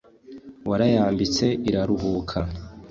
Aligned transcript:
warayambitse 0.69 1.45
iraruhuka. 1.69 2.37